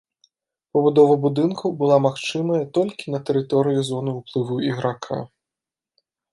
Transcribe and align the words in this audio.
Пабудова 0.77 1.17
будынкаў 1.25 1.69
была 1.81 1.97
магчымая 2.07 2.63
толькі 2.79 3.05
на 3.17 3.21
тэрыторыі 3.29 3.87
зоны 3.93 4.11
ўплыву 4.19 4.55
іграка. 4.73 5.23